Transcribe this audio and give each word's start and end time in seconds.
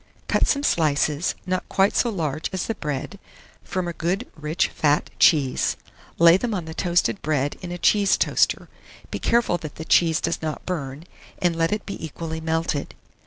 Cut 0.27 0.47
some 0.47 0.63
slices, 0.63 1.35
not 1.45 1.69
quite 1.69 1.95
so 1.95 2.09
large 2.09 2.49
as 2.51 2.65
the 2.65 2.73
bread, 2.73 3.19
from 3.63 3.87
a 3.87 3.93
good 3.93 4.25
rich 4.35 4.67
fat 4.69 5.11
cheese; 5.19 5.77
lay 6.17 6.37
them 6.37 6.55
on 6.55 6.65
the 6.65 6.73
toasted 6.73 7.21
bread 7.21 7.55
in 7.61 7.71
a 7.71 7.77
cheese 7.77 8.17
toaster; 8.17 8.67
be 9.11 9.19
careful 9.19 9.59
that 9.59 9.75
the 9.75 9.85
cheese 9.85 10.19
does 10.19 10.41
not 10.41 10.65
burn, 10.65 11.03
and 11.37 11.55
let 11.55 11.71
it 11.71 11.85
be 11.85 12.03
equally 12.03 12.41
melted. 12.41 12.95